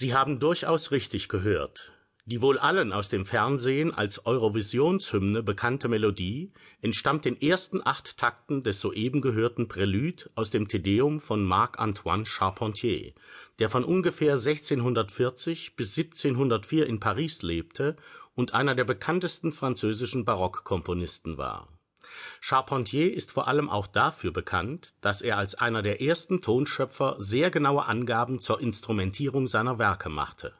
[0.00, 1.92] Sie haben durchaus richtig gehört.
[2.24, 8.62] Die wohl allen aus dem Fernsehen als Eurovisionshymne bekannte Melodie entstammt den ersten acht Takten
[8.62, 13.12] des soeben gehörten Prélude aus dem Te-Deum von Marc-Antoine Charpentier,
[13.58, 17.96] der von ungefähr 1640 bis 1704 in Paris lebte
[18.36, 21.76] und einer der bekanntesten französischen Barockkomponisten war.
[22.40, 27.50] Charpentier ist vor allem auch dafür bekannt, dass er als einer der ersten Tonschöpfer sehr
[27.50, 30.54] genaue Angaben zur Instrumentierung seiner Werke machte